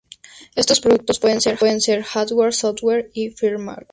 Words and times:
Estos 0.55 0.79
productos 0.79 1.19
pueden 1.19 1.41
ser 1.41 2.01
hardware, 2.03 2.55
software 2.55 3.11
o 3.15 3.31
firmware. 3.37 3.85